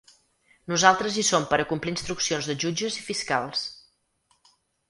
Nosaltres 0.71 1.19
hi 1.19 1.25
som 1.27 1.45
per 1.51 1.59
a 1.63 1.67
complir 1.73 1.93
instruccions 1.97 2.49
de 2.53 2.57
jutges 2.65 2.99
i 3.03 3.07
fiscals. 3.11 3.71